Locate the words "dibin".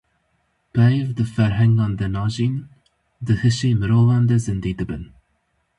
4.79-5.03